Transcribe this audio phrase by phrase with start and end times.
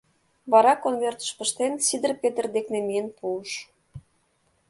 [0.51, 3.51] Вара, конвертыш пыштен, Сидыр Петр дек намиен пуыш.